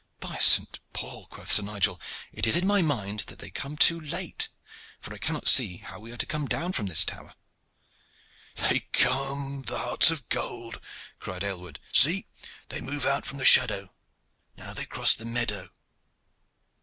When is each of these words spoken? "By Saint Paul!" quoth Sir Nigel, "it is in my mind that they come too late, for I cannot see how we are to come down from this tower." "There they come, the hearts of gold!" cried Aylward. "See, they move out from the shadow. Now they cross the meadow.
"By 0.19 0.39
Saint 0.39 0.79
Paul!" 0.93 1.27
quoth 1.27 1.51
Sir 1.51 1.61
Nigel, 1.61 2.01
"it 2.33 2.47
is 2.47 2.57
in 2.57 2.65
my 2.65 2.81
mind 2.81 3.19
that 3.27 3.37
they 3.37 3.51
come 3.51 3.77
too 3.77 3.99
late, 4.01 4.49
for 4.99 5.13
I 5.13 5.19
cannot 5.19 5.47
see 5.47 5.77
how 5.77 5.99
we 5.99 6.11
are 6.11 6.17
to 6.17 6.25
come 6.25 6.47
down 6.47 6.71
from 6.73 6.87
this 6.87 7.05
tower." 7.05 7.35
"There 8.55 8.69
they 8.71 8.79
come, 8.93 9.61
the 9.61 9.77
hearts 9.77 10.09
of 10.09 10.27
gold!" 10.29 10.81
cried 11.19 11.43
Aylward. 11.43 11.79
"See, 11.93 12.25
they 12.69 12.81
move 12.81 13.05
out 13.05 13.27
from 13.27 13.37
the 13.37 13.45
shadow. 13.45 13.93
Now 14.57 14.73
they 14.73 14.87
cross 14.87 15.13
the 15.13 15.23
meadow. 15.23 15.69